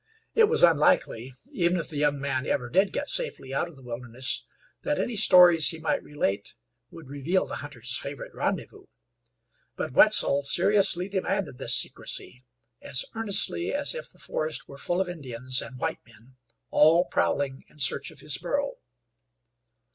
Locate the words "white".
15.77-15.99